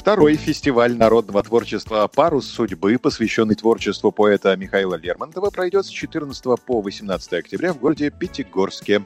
[0.00, 6.80] Второй фестиваль народного творчества «Парус судьбы», посвященный творчеству поэта Михаила Лермонтова, пройдет с 14 по
[6.80, 9.04] 18 октября в городе Пятигорске.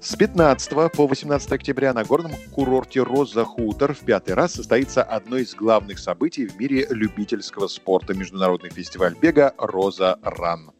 [0.00, 5.36] С 15 по 18 октября на горном курорте «Роза Хутор» в пятый раз состоится одно
[5.36, 10.72] из главных событий в мире любительского спорта– международный фестиваль бега «Роза Ран».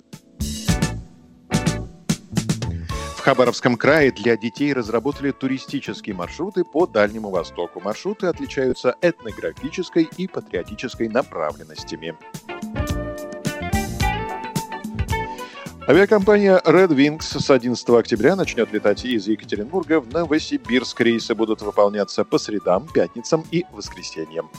[3.31, 7.81] Хабаровском крае для детей разработали туристические маршруты по Дальнему Востоку.
[7.81, 12.17] Маршруты отличаются этнографической и патриотической направленностями.
[15.87, 21.01] Авиакомпания Red Wings с 11 октября начнет летать из Екатеринбурга в Новосибирск.
[21.01, 24.51] Рейсы будут выполняться по средам, пятницам и воскресеньям.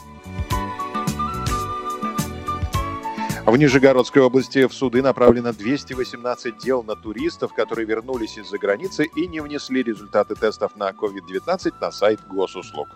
[3.45, 9.27] В Нижегородской области в суды направлено 218 дел на туристов, которые вернулись из-за границы и
[9.27, 12.87] не внесли результаты тестов на COVID-19 на сайт госуслуг.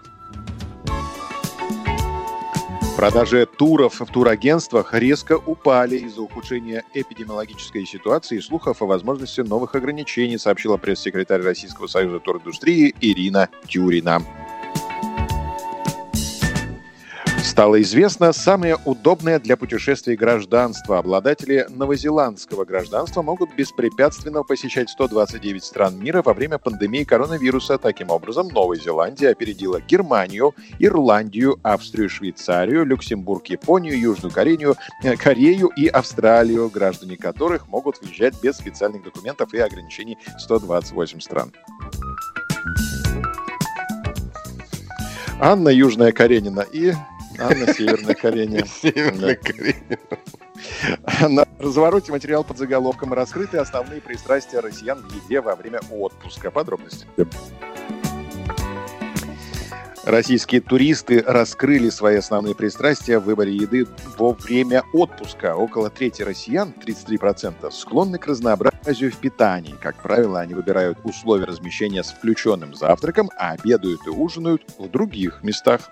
[2.95, 9.75] Продажи туров в турагентствах резко упали из-за ухудшения эпидемиологической ситуации и слухов о возможности новых
[9.75, 14.21] ограничений, сообщила пресс-секретарь Российского союза туриндустрии Ирина Тюрина
[17.55, 20.97] стало известно самое удобное для путешествий гражданство.
[20.97, 27.77] Обладатели новозеландского гражданства могут беспрепятственно посещать 129 стран мира во время пандемии коронавируса.
[27.77, 35.69] Таким образом, Новая Зеландия опередила Германию, Ирландию, Австрию, Швейцарию, Люксембург, Японию, Южную Корею, э, Корею
[35.77, 41.53] и Австралию, граждане которых могут въезжать без специальных документов и ограничений 128 стран.
[45.39, 46.93] Анна Южная Каренина и
[47.39, 48.65] Анна Северная Каренина.
[48.65, 49.97] Северная Каренина.
[51.29, 56.51] На развороте материал под заголовком «Раскрыты основные пристрастия россиян в еде во время отпуска».
[56.51, 57.05] Подробности.
[60.05, 63.87] Российские туристы раскрыли свои основные пристрастия в выборе еды
[64.17, 65.55] во время отпуска.
[65.55, 69.73] Около трети россиян, 33%, склонны к разнообразию в питании.
[69.81, 75.41] Как правило, они выбирают условия размещения с включенным завтраком, а обедают и ужинают в других
[75.41, 75.89] местах.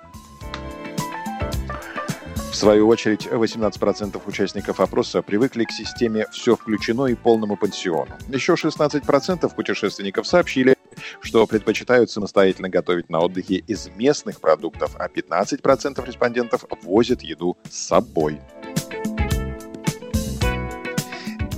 [2.54, 8.16] В свою очередь, 18% участников опроса привыкли к системе «все включено» и полному пансиону.
[8.30, 10.76] Еще 16% путешественников сообщили,
[11.20, 17.88] что предпочитают самостоятельно готовить на отдыхе из местных продуктов, а 15% респондентов возят еду с
[17.88, 18.40] собой.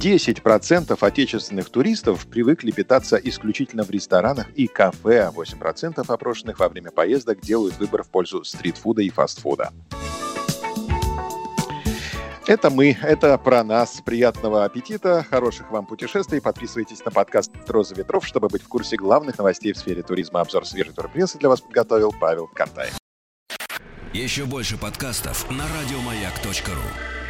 [0.06, 6.91] 10% отечественных туристов привыкли питаться исключительно в ресторанах и кафе, а 8% опрошенных во время
[6.91, 9.73] поездок делают выбор в пользу стритфуда и фастфуда.
[12.47, 14.01] Это мы, это про нас.
[14.06, 16.39] Приятного аппетита, хороших вам путешествий.
[16.39, 20.41] Подписывайтесь на подкаст «Роза ветров», чтобы быть в курсе главных новостей в сфере туризма.
[20.41, 22.97] Обзор свежей турпрессы для вас подготовил Павел Картаев.
[24.13, 27.25] Еще больше подкастов на радиомаяк.ру